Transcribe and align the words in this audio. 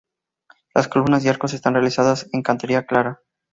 Las 0.73 0.87
columnas 0.87 1.23
y 1.23 1.29
arcos 1.29 1.53
están 1.53 1.75
realizadas 1.75 2.27
en 2.33 2.41
cantería 2.41 2.87
clara. 2.87 3.21